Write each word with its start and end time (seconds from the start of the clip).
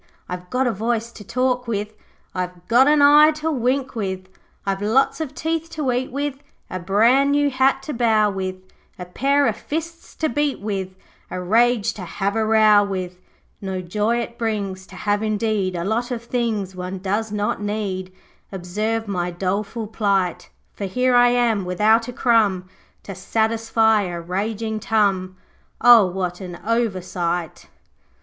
I've 0.27 0.49
got 0.49 0.65
a 0.65 0.71
voice 0.71 1.11
to 1.11 1.23
talk 1.23 1.67
with. 1.67 1.93
I've 2.33 2.67
got 2.67 2.87
an 2.87 3.03
eye 3.03 3.29
to 3.35 3.51
wink 3.51 3.95
with. 3.95 4.29
I've 4.65 4.81
lots 4.81 5.21
of 5.21 5.35
teeth 5.35 5.69
to 5.75 5.91
eat 5.91 6.11
with, 6.11 6.37
A 6.71 6.79
brand 6.79 7.33
new 7.33 7.51
hat 7.51 7.83
to 7.83 7.93
bow 7.93 8.31
with, 8.31 8.55
A 8.97 9.05
pair 9.05 9.45
of 9.45 9.55
fists 9.55 10.15
to 10.15 10.27
beat 10.27 10.59
with, 10.59 10.95
A 11.29 11.39
rage 11.39 11.93
to 11.93 12.01
have 12.01 12.35
a 12.35 12.43
row 12.43 12.83
with. 12.83 13.17
No 13.61 13.79
joy 13.79 14.17
it 14.21 14.39
brings 14.39 14.87
To 14.87 14.95
have 14.95 15.21
indeed 15.21 15.75
A 15.75 15.83
lot 15.83 16.09
of 16.09 16.23
things 16.23 16.75
One 16.75 16.97
does 16.97 17.31
not 17.31 17.61
need. 17.61 18.11
Observe 18.51 19.07
my 19.07 19.29
doleful 19.29 19.85
plight. 19.85 20.49
For 20.73 20.85
here 20.85 21.13
am 21.13 21.59
I 21.59 21.63
without 21.63 22.07
a 22.07 22.11
crumb 22.13 22.67
To 23.03 23.13
satisfy 23.13 24.01
a 24.01 24.19
raging 24.19 24.79
tum 24.79 25.37
O 25.79 26.07
what 26.07 26.41
an 26.41 26.59
oversight!' 26.65 27.67